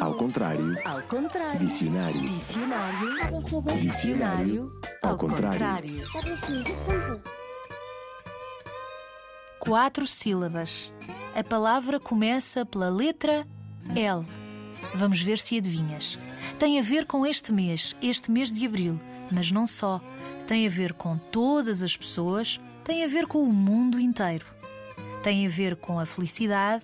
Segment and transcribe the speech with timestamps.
[0.00, 0.74] Ao contrário.
[0.82, 1.60] Ao contrário.
[1.60, 2.20] Dicionário.
[2.22, 3.80] Dicionário.
[3.82, 4.80] Dicionário.
[5.02, 6.04] Ao contrário.
[9.60, 10.90] Quatro sílabas.
[11.36, 13.46] A palavra começa pela letra
[13.94, 14.24] L.
[14.94, 16.18] Vamos ver se adivinhas.
[16.58, 18.98] Tem a ver com este mês, este mês de abril,
[19.30, 20.00] mas não só.
[20.46, 24.46] Tem a ver com todas as pessoas, tem a ver com o mundo inteiro.
[25.22, 26.82] Tem a ver com a felicidade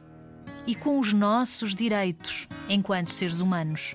[0.67, 3.95] e com os nossos direitos enquanto seres humanos.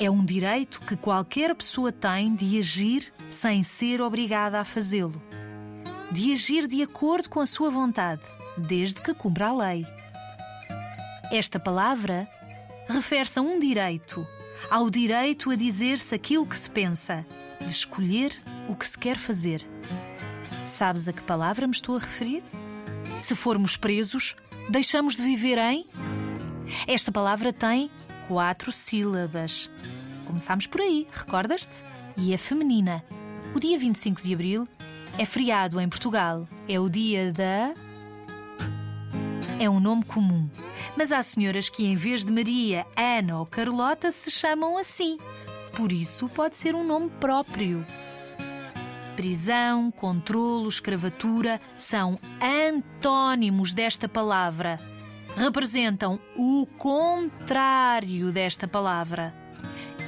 [0.00, 5.20] É um direito que qualquer pessoa tem de agir sem ser obrigada a fazê-lo.
[6.10, 8.22] De agir de acordo com a sua vontade,
[8.56, 9.86] desde que cumpra a lei.
[11.30, 12.28] Esta palavra
[12.88, 14.26] refere-se a um direito,
[14.70, 17.26] ao direito a dizer-se aquilo que se pensa,
[17.60, 18.32] de escolher
[18.68, 19.62] o que se quer fazer.
[20.68, 22.42] Sabes a que palavra me estou a referir?
[23.20, 24.36] Se formos presos,
[24.68, 25.86] deixamos de viver em?
[26.86, 27.90] Esta palavra tem
[28.26, 29.70] quatro sílabas.
[30.26, 31.82] Começamos por aí, recordas-te?
[32.16, 33.04] E é feminina.
[33.54, 34.68] O dia 25 de abril
[35.18, 36.46] é feriado em Portugal.
[36.68, 37.74] É o dia da.
[39.58, 40.48] É um nome comum.
[40.96, 45.18] Mas há senhoras que, em vez de Maria, Ana ou Carlota, se chamam assim.
[45.76, 47.84] Por isso, pode ser um nome próprio.
[49.18, 54.78] Prisão, controlo, escravatura são antónimos desta palavra.
[55.36, 59.34] Representam o contrário desta palavra.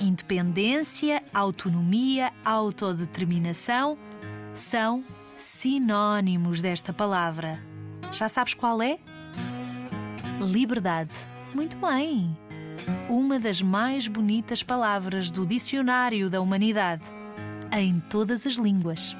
[0.01, 3.99] Independência, autonomia, autodeterminação
[4.55, 5.03] são
[5.37, 7.59] sinónimos desta palavra.
[8.13, 9.01] Já sabes qual é?
[10.41, 11.15] Liberdade.
[11.53, 12.39] Muito bem.
[13.09, 17.03] Uma das mais bonitas palavras do dicionário da humanidade,
[17.73, 19.17] em todas as línguas.